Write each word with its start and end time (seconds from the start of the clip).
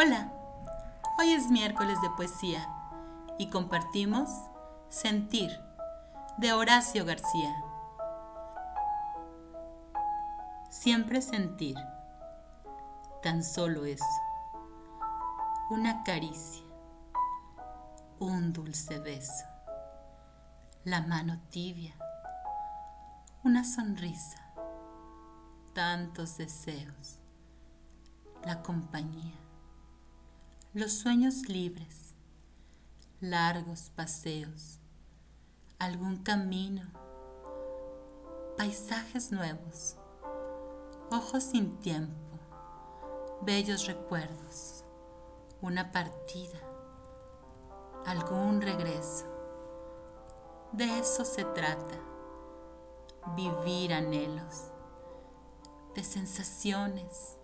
Hola, 0.00 0.30
hoy 1.18 1.32
es 1.32 1.50
miércoles 1.50 2.00
de 2.00 2.10
poesía 2.10 2.68
y 3.36 3.50
compartimos 3.50 4.30
Sentir 4.88 5.50
de 6.36 6.52
Horacio 6.52 7.04
García. 7.04 7.52
Siempre 10.70 11.20
sentir, 11.20 11.74
tan 13.24 13.42
solo 13.42 13.86
eso, 13.86 14.04
una 15.68 16.04
caricia, 16.04 16.62
un 18.20 18.52
dulce 18.52 19.00
beso, 19.00 19.46
la 20.84 21.00
mano 21.00 21.40
tibia, 21.50 21.96
una 23.42 23.64
sonrisa, 23.64 24.46
tantos 25.72 26.36
deseos, 26.36 27.18
la 28.44 28.62
compañía 28.62 29.47
los 30.74 30.92
sueños 30.92 31.48
libres, 31.48 32.14
largos 33.20 33.90
paseos, 33.96 34.78
algún 35.78 36.18
camino, 36.18 36.82
paisajes 38.58 39.32
nuevos, 39.32 39.96
ojos 41.10 41.42
sin 41.44 41.78
tiempo, 41.78 42.38
bellos 43.40 43.86
recuerdos, 43.86 44.84
una 45.62 45.90
partida, 45.90 46.60
algún 48.04 48.60
regreso. 48.60 49.24
De 50.72 50.98
eso 50.98 51.24
se 51.24 51.44
trata, 51.46 51.98
vivir 53.34 53.94
anhelos, 53.94 54.64
de 55.94 56.04
sensaciones, 56.04 57.38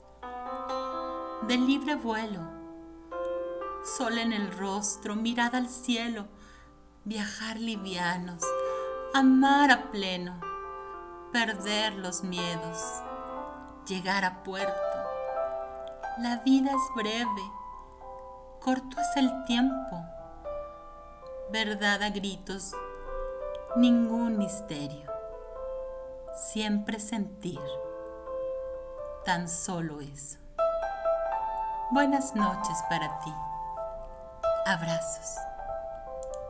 de 1.48 1.56
libre 1.56 1.94
vuelo 1.94 2.63
sol 3.84 4.18
en 4.18 4.32
el 4.32 4.50
rostro, 4.50 5.14
mirada 5.14 5.58
al 5.58 5.68
cielo, 5.68 6.26
viajar 7.04 7.58
livianos, 7.58 8.42
amar 9.12 9.70
a 9.70 9.90
pleno, 9.90 10.40
perder 11.32 11.94
los 11.94 12.24
miedos, 12.24 13.02
llegar 13.86 14.24
a 14.24 14.42
puerto. 14.42 14.74
La 16.18 16.38
vida 16.38 16.70
es 16.70 16.94
breve, 16.96 17.42
corto 18.60 18.98
es 19.00 19.16
el 19.16 19.44
tiempo, 19.44 20.02
verdad 21.52 22.02
a 22.02 22.10
gritos, 22.10 22.72
ningún 23.76 24.38
misterio, 24.38 25.10
siempre 26.34 26.98
sentir, 27.00 27.60
tan 29.26 29.46
solo 29.46 30.00
eso. 30.00 30.38
Buenas 31.90 32.34
noches 32.34 32.78
para 32.88 33.20
ti. 33.20 33.32
Abrazos. 34.66 35.36